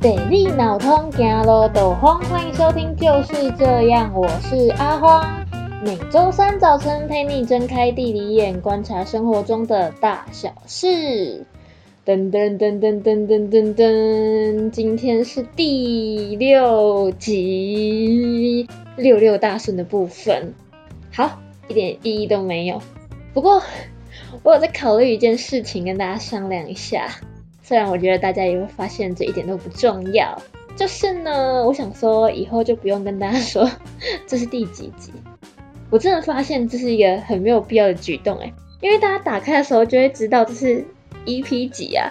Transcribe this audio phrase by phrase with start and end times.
[0.00, 5.44] 地理脑通行路导风，欢迎收听就是这样，我是阿荒。
[5.82, 11.46] 每周三早晨陪你睁开地理眼，观察生活中的大小事。
[12.04, 20.52] 噔噔噔噔噔噔噔噔，今天是第六集，六六大顺的部分。
[21.10, 22.82] 好，一点意义都没有。
[23.32, 23.62] 不过，
[24.42, 27.08] 我有在考虑一件事情，跟大家商量一下。
[27.66, 30.40] 虽然我觉得大家也会发现这一点都不重要，
[30.76, 33.68] 就是呢，我想说以后就不用跟大家说
[34.24, 35.10] 这是第几集。
[35.90, 40.84] 我真的发现这是一个很没有必要的举动诶，因为大家打开的时候就会知道这是
[41.24, 42.08] EP 几啊。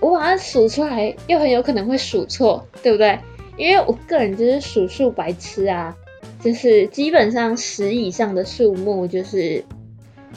[0.00, 3.18] 我把它数出来，又很有可能会数错，对不对？
[3.58, 5.94] 因为我个人就是数数白痴啊，
[6.40, 9.62] 就是基本上十以上的数目就是。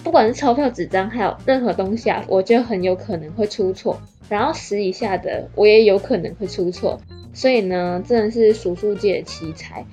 [0.04, 4.00] 不管是钞票、纸张，还有任何东西啊，我就很有可能会出错。
[4.30, 7.00] 然后十以下的，我也有可能会出错。
[7.34, 9.86] 所以呢，真的是数数界的奇才。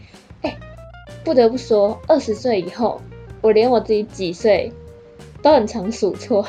[0.43, 0.57] 哎，
[1.25, 3.01] 不得不说，二十岁以后，
[3.41, 4.73] 我连我自己几岁
[5.43, 6.47] 都很常数错。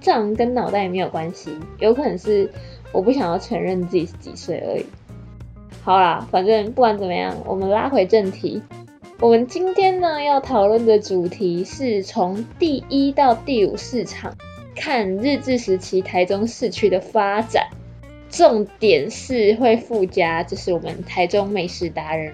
[0.00, 2.50] 这样跟脑袋也没有关系，有可能是
[2.92, 4.86] 我不想要承认自己是几岁而已。
[5.82, 8.62] 好啦，反正不管怎么样，我们拉回正题。
[9.20, 14.36] 我们今天呢要讨论的主题是从第一到第五市场
[14.76, 17.66] 看日治时期台中市区的发展，
[18.30, 22.32] 重点是会附加就是我们台中美食达人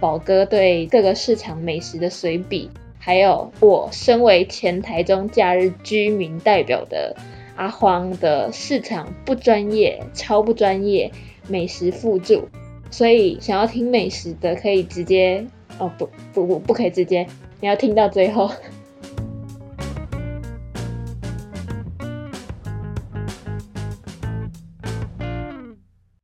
[0.00, 7.14] 宝哥对各个市场美食的随笔，还有我身为前台中假日居民代表的
[7.56, 11.12] 阿荒的市场不专业、超不专业
[11.46, 12.48] 美食附注，
[12.90, 15.46] 所以想要听美食的可以直接。
[15.78, 17.26] 哦不不不，不可以直接，
[17.60, 18.50] 你要听到最后。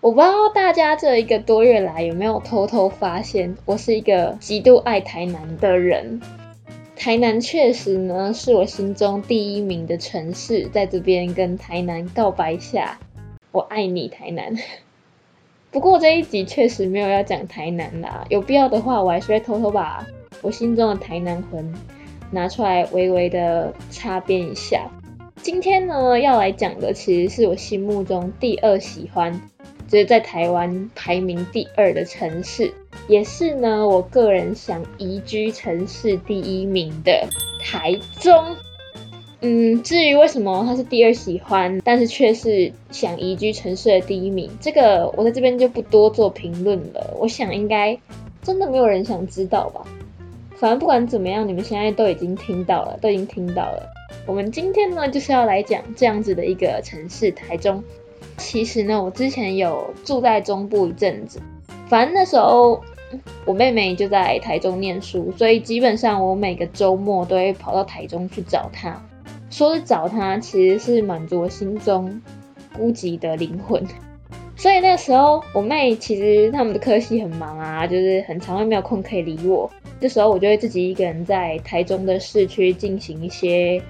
[0.01, 6.21] 我不知道大家这一个多月来有没有偷偷发现，我是一个极度爱台南的人。
[6.97, 12.99] 台南确实呢，是我心中第一名的城市，在这边跟台南告白下，
[13.53, 14.56] 我爱你台南。
[15.78, 20.05] 不过这一集确实没有要讲台南啦，有必要的话，我还是会偷偷把
[20.43, 21.72] 我心中的台南魂
[22.33, 24.91] 拿出来，微微的擦边一下。
[25.41, 29.41] 今天呢，要来讲的其实是我心目中第二喜欢，
[29.87, 32.75] 就是在台湾排名第二的城市，
[33.06, 37.28] 也是呢我个人想移居城市第一名的
[37.60, 38.56] 台中。
[39.41, 47.15] 嗯，至于为什么他是第二喜欢，但是却是想移居城市的第一名，这个我在这边就不多做评论了。
[47.21, 47.97] 我想应该
[48.43, 49.87] 真的没有人想知道吧。
[50.56, 53.88] 反正不管怎么样，你们现在都已经听到了，都已经听到了。
[54.27, 57.84] 我们今天呢，就是要来讲这样子的一个城市——台中。
[58.37, 61.41] 其实呢，我之前有住在中部一阵子，
[61.87, 62.82] 反正那时候
[63.44, 69.00] 我妹妹就在台中念书，所以基本上我每个周末都会跑到台中去找她。
[69.50, 72.20] 说是找他，其实是满足我心中
[72.76, 73.82] 孤寂的灵魂。
[74.56, 79.70] 所以那时候，我妹其实他们的科系很忙啊，就是很常会没有空可以理我。
[80.00, 83.81] 这时候，我就会自己一个人在台中的市区进行一些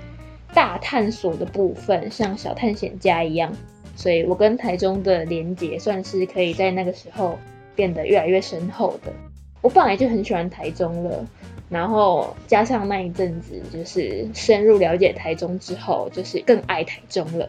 [0.53, 3.53] 大探索的部分，像小探险家一样。
[3.97, 7.39] 所以我跟台中的连结算是可以在那个时候
[7.75, 9.13] 变得越来越深厚的。
[9.61, 11.27] 我本来就很喜欢台中了。
[11.69, 17.49] 然后加上那一阵子，就是深入了解台中之后，就是更爱台中了。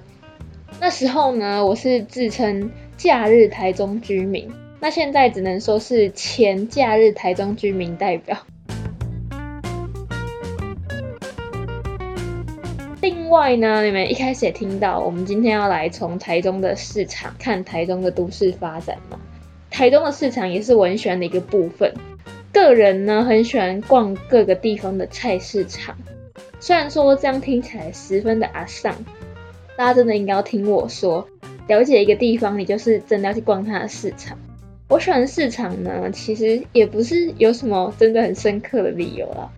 [0.81, 8.37] 那时候呢，我是自称假日台中居民，那现在只能说是前假日台中居民代表。
[13.01, 19.17] 另外呢，你们一开始也听到，我们今天要来从台中的市场看台中的都市发展嘛。
[19.69, 21.93] 台中的市场也是我很喜欢的一个部分。
[22.59, 25.95] 个人呢，很喜欢逛各个地方的菜市场，
[26.59, 28.93] 虽然说这样听起来十分的阿丧，
[29.77, 31.27] 大家真的应该要听我说，
[31.67, 34.37] 了解一个地方，你就是真的要去逛它的市场。
[34.89, 39.49] 我喜欢市场呢，其实也不是有什么真的很深刻的理由啦，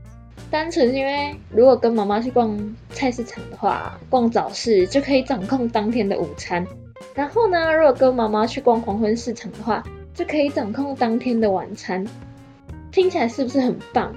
[0.49, 6.67] 单纯是因为如果跟妈妈去逛菜市场的话，逛早市就可以掌控当天的午餐，
[7.15, 9.83] 然后呢，如果跟妈妈去逛黄昏市场的话，
[10.13, 12.05] 就可以掌控当天的晚餐。
[12.91, 14.13] 听起来是不是很棒？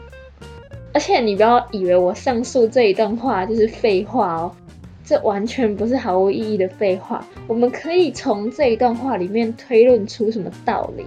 [0.92, 4.52] 而且你不要以为我上述这一段话就是废话哦，
[5.04, 7.24] 这完全不是毫无意义的废话。
[7.46, 11.04] 我们可以从这一段话里面推论出什么道理？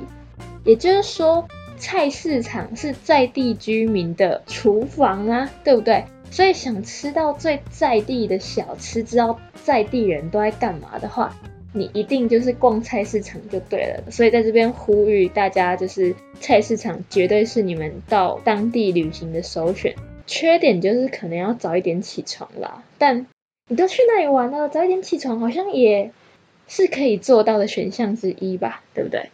[0.64, 1.46] 也就是说，
[1.78, 6.04] 菜市场是在地居民的厨房啊，对不对？
[6.30, 11.34] 所以想吃到最在地的小吃，知道在地人都在干嘛的话，
[11.78, 14.12] 你一定就是逛菜市场就对了。
[14.12, 19.96] 所以在这边呼吁大家，就是菜市场绝对是你们到当地旅行的首选。
[20.26, 23.28] 缺点就是可能要早一点起床啦，但
[23.70, 26.12] 你都去那里玩了，早一点起床好像也
[26.68, 29.30] 是可以做到的选项之一吧，对不对？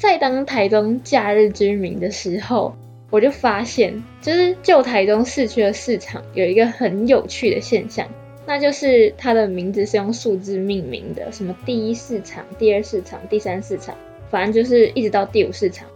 [0.00, 2.74] 在当台中假日居民的时候，
[3.10, 8.08] 我就发现，就是旧台中市区的市场有一个很有趣的现象，
[8.46, 13.94] 那就是它的名字是用数字命名的，什么第一市场、第二市场、第三市场，
[14.30, 15.86] 反正就是一直到第五市场。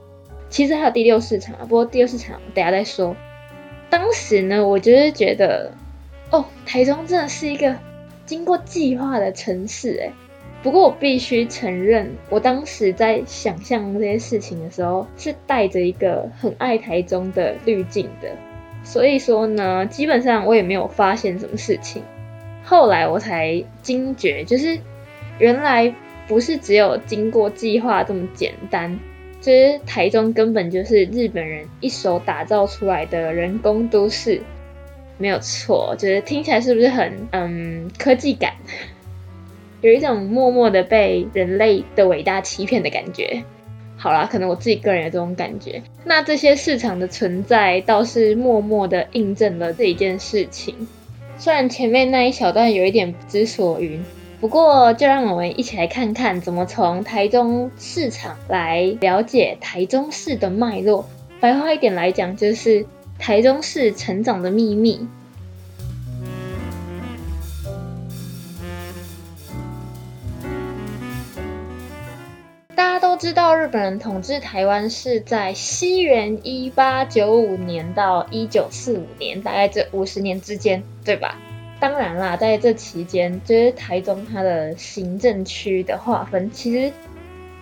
[0.50, 3.16] 其实还有第六市场啊，不过第六市场等下再说。
[3.88, 5.72] 当时呢，我就是觉得，
[6.30, 7.74] 哦，台中真的是一个
[8.26, 10.12] 经过计划的城市，哎。
[10.64, 18.31] 不过我必须承认，我当时在想象这些事情的时候，是带着一个很爱台中的滤镜的。
[18.82, 22.02] 所以说呢，基本上我也没有发现什么事情。
[22.64, 24.78] 后来我才惊觉，就是
[25.38, 25.94] 原来
[26.26, 28.99] 不是只有经过计划这么简单，
[29.43, 34.40] 就是台中根本就是日本人一手打造出来的人工都市，
[35.19, 35.94] 没有错。
[35.99, 38.55] 就是听起来是不是很嗯科技感？
[39.84, 43.44] 有一种默默的被人类的伟大欺骗的感觉。
[43.98, 45.82] 好啦，可能我自己个人有这种感觉。
[46.04, 50.88] 那这些市场的存在，倒是默默的印证了这一件事情。
[51.36, 54.02] 虽然前面那一小段有一点不知所云，
[54.40, 61.06] 不过就让我们一起来看看，怎么从台中市场来了解台中市的脉络。
[61.40, 62.86] 白话一点来讲，就是
[63.19, 65.06] 台中市成长的秘密。
[73.24, 81.38] 知道日本人统治台湾是在西元一八九五年到一九四五年，大概这五十年之间，对吧？
[81.80, 86.92] 当然啦，在这期间，就是台中它的行政区的划分其实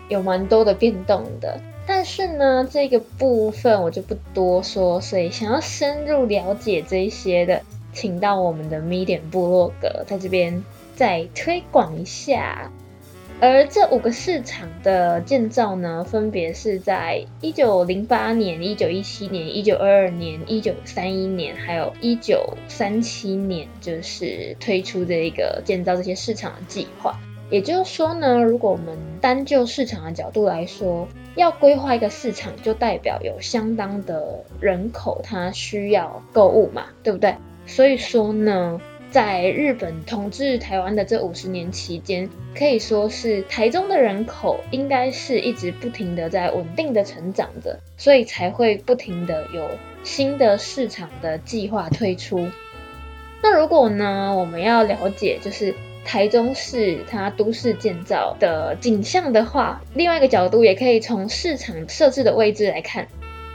[0.08, 1.60] 有蛮多的变动的。
[1.86, 7.62] 但是呢，这个部分我就不多说，所以想要深入了解这些的，
[7.92, 10.64] 请到我们的 Medium 部落格，在这边
[10.96, 12.68] 再推广一下。
[13.42, 27.18] 而这五个市场的建造呢，分别是在一九零八年、一九一七年、一九二二年、一九三一年，还有一九三七年，就是推出这一个建造这些市场的计划。
[27.50, 37.34] 也就是说呢，如果我们单就市场的角度来说，要规划一个市场，就代表有相当的人口，它需要购物嘛，对不对？
[37.66, 38.80] 所以说呢。
[39.12, 49.68] 在日本统治台湾的这五十年期间，可以说是台中的人口应该是一直不停的在稳定的成长的，所以才会不停的有
[50.02, 52.48] 新的市场的计划推出。
[53.42, 55.74] 那如果呢，我们要了解就是
[56.06, 63.08] 台中市它都市建造的景象的话，另外一个角度也可以从市场设置的位置来看，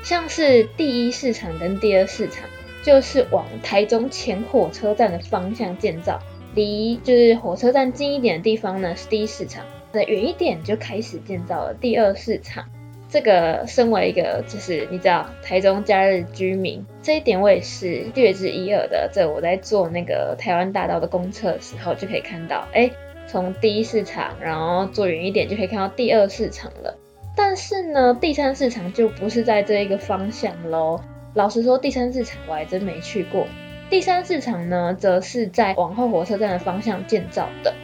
[0.03, 2.47] 像是第一市场跟第二市场。
[2.87, 6.17] 就是往台中前火车站的方向建造，
[6.55, 12.63] 离就是火车站近一点的地方呢是第一市场，那远一点就开始建造了第二市场。
[13.09, 19.09] 这个身为一个就是你知道台中假日居民，这一点我也是略知一二的。
[19.11, 22.89] 这我在做那个台湾大道的公测的时候就可以看到，哎，
[23.27, 26.97] 从第一市场然后坐远一点就可以看到第二市场了。
[27.35, 31.01] 但是呢，第三市场就不是在这一个方向喽。
[31.37, 33.45] 老实说，第三市场我还真没去过。
[33.91, 37.75] 第三市场呢，则是在往后火车站的方向建造的。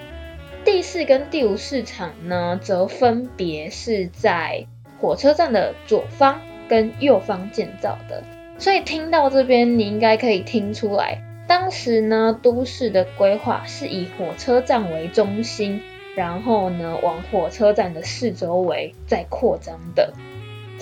[0.66, 4.66] 第四跟第五市场呢，则分别是在
[5.00, 8.24] 火车站的左方跟右方建造的。
[8.58, 15.80] 所以听到这边，你应该可以听出来，当时呢，都市的规划是以火车站为中心，
[16.16, 20.12] 然后呢，往火车站的四周围再扩张的。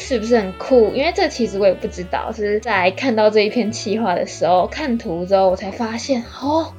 [0.02, 0.92] 是不是很酷？
[0.94, 6.74] 因为这其实我也不知道，是在看到这一篇企划的时候，看图之后我才发现，哦，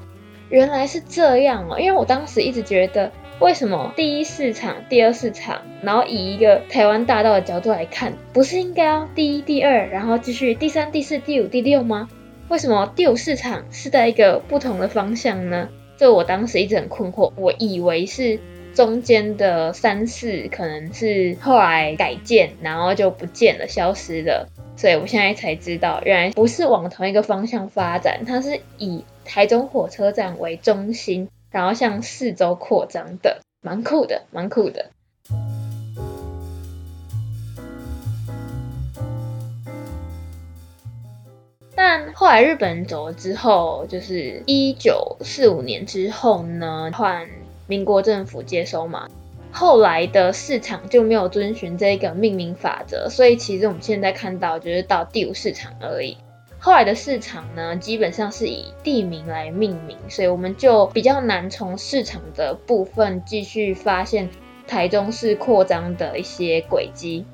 [0.50, 1.78] 原来是这样哦。
[1.78, 12.08] 因为我当时一直觉得，为什么第一市场、第二市场，然后以一个台湾大道的角度来看，不是应该要第一、第二，然后继续第三、第四、第五、第六吗？
[12.48, 15.68] 为什么第五市场是在一个不同的方向呢？
[15.96, 18.40] 这我当时一直很困惑，我以为是。
[18.74, 24.48] 中间的三四可能是后来改建，然后就不见了，消失了。
[24.76, 34.90] 所以我现在才知道，原来不是往同一个方向发展，它是以台中火车站为中心，然后向四周扩张的，蛮酷的，蛮酷的。
[41.74, 47.28] 但后来日本人走了之后，就是一九四五年之后呢，换
[47.72, 49.08] 民国政府接收嘛。
[49.50, 56.18] 后来的市场就没有遵循这个命名法则，所以其实我们现在看到就是到第五市场而已。
[56.58, 64.28] 后来的市场呢，基本上是以地名来命名，所以我们就比较难从市场的部分继续发现
[64.66, 67.24] 台中市扩张的一些轨迹。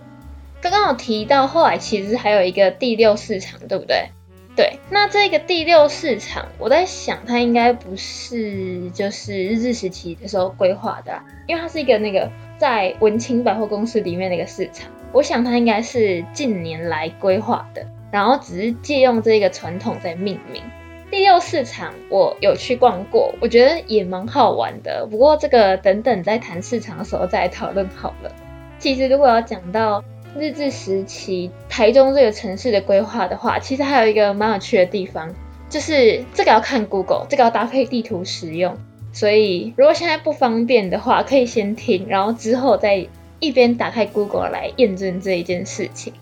[0.61, 4.11] 刚刚有提到，后来其实还有一个第六市场，对不对？
[4.59, 20.61] 对，那这个第六市场，我在想，它应该不是就是日治时期的时候规划的，因为它是一个那个在文清百货公司里面的一个市场，我想它应该是近年来规划的，然后只是借用这个传统在命名。
[21.09, 28.33] 第六市场我有去逛过，我觉得也蛮好玩的，不过这个等等在谈市场的时候再讨论好了。
[28.81, 30.03] 其实如果要讲到
[30.37, 35.35] 日治时期台中这个城市的规划的话，其实还有一个蛮有趣的地方，
[35.69, 38.77] 就是这个要看 Google，这个要搭配地图使用。
[39.13, 43.07] 所以如果现在不方便的话，可以先听，然后之后再
[43.41, 46.13] 一边打开 Google 来验证这一件事情。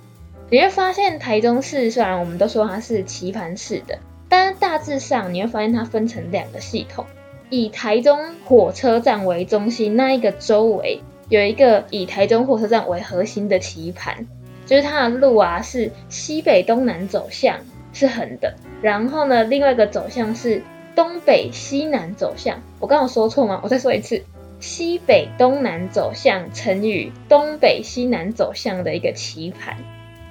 [0.49, 3.99] 你会发现台中市虽然我们都说它是棋盘式的，
[4.29, 7.05] 但是大致上你会发现它分成两个系统，
[7.51, 11.01] 以台中火车站为中心，那一个周围。
[11.29, 14.27] 有一个以台中火车站为核心的棋盘，
[14.65, 17.59] 就是它的路啊是西北东南走向
[17.93, 20.63] 是横的，然后呢，另外一个走向是
[20.95, 22.63] 东北西南走向。
[22.79, 23.61] 我刚刚说错吗？
[23.65, 24.23] 我再说一次，
[24.61, 29.77] 西北东南走向乘以东北西南走向的一个棋盘。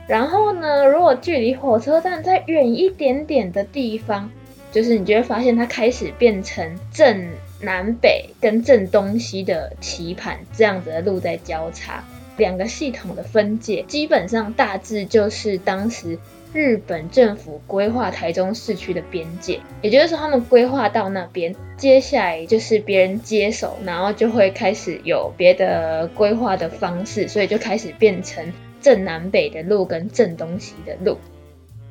[0.07, 4.29] 然后呢，如果距离火车站再远一点点的地方，
[4.71, 7.27] 就是你就会发现它开始变成正。
[7.61, 12.03] 南北跟正东西的棋盘这样子的路在交叉，
[12.37, 16.19] 两个系统的分界基本上大致就是当时
[16.53, 31.17] 日本政府规划台中市区的边界，也就是说他们规划到那边，接下来就是别人接手，然后就会开始有别的规划的方式，所以就开始变成正南北的路跟正东西的路，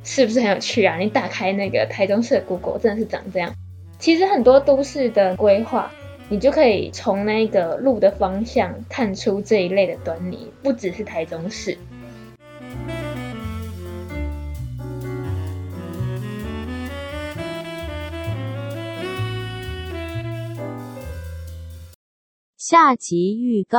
[0.02, 0.96] 是不是很有趣啊？
[0.96, 3.54] 你打开那个台中市的 Google，真的是长这样。
[4.04, 5.90] 其实很多都市的规划，
[6.28, 11.78] 你就可以从那个路的方向看出这一类的端倪，不只是台中市。
[22.58, 23.78] 下集预告。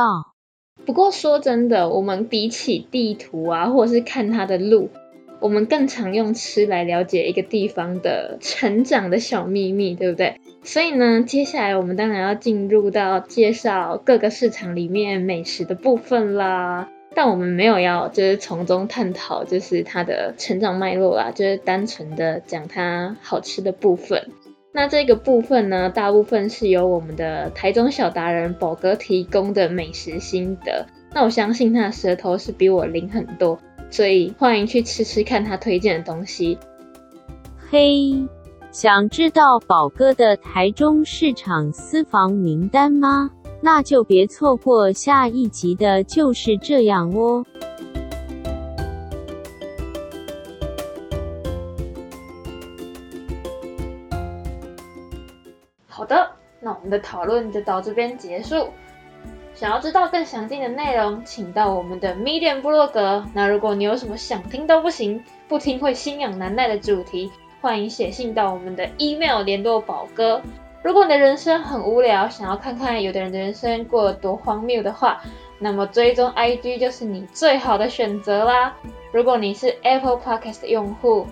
[0.84, 4.90] 不过说真的，我们比起地图啊，或者是看它的路。
[5.40, 10.40] 我们更常用吃来了解一个地方的成长的小秘密，对不对？
[10.62, 16.88] 所以呢，接下来我们当然要进入到介绍各个市场里面美食的部分啦。
[17.14, 24.28] 但我们没有要就是从中探讨就是它的成长脉络啦，就是单纯的讲它好吃的部分。
[24.72, 30.84] 那这个部分呢，大部分是由我们的台中小达人宝哥提供的美食心得。
[31.14, 33.58] 那我相信他的舌头是比我灵很多。
[33.96, 36.58] 所以欢迎去吃吃看他推荐的东西。
[37.70, 38.28] 嘿，
[38.70, 43.30] 想知道宝哥的台中市场私房名单吗？
[43.62, 47.42] 那就别错过下一集的就是这样哦。
[55.86, 58.68] 好的，那我们的讨论就到这边结束。
[59.56, 63.24] 想要知道更详尽的内容，请到我们的 Medium 部落格。
[63.32, 67.32] 那如果你有什么想听都不行、不听会心痒难耐的主题，
[67.62, 70.42] 欢迎写信到我们的 email 联络宝哥。
[70.82, 75.22] 如果你的人生很无聊，想要看看有的人的人生过得多荒谬的话，
[75.58, 78.76] 那么追踪 IG 就是你最好的选择啦。
[79.10, 81.26] 如果你是 Apple Podcast 用户，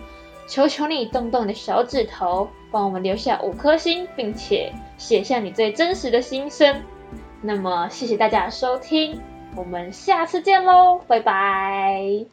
[0.48, 6.80] 求求你动动你的小指头，帮我们留下五颗星，并且写下你最真实的心声。
[7.46, 9.20] 那么，谢谢大家收听，
[9.54, 12.24] 我们下次见喽，拜拜。